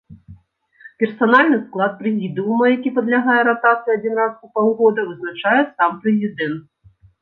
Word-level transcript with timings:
Персанальны 1.03 1.57
склад 1.65 1.91
прэзідыума, 1.99 2.65
які 2.75 2.93
падлягае 2.97 3.37
ратацыі 3.51 3.97
адзін 3.99 4.13
раз 4.25 4.33
у 4.49 4.53
паўгода, 4.59 5.09
вызначае 5.15 5.59
сам 5.75 5.91
прэзідэнт. 6.07 6.63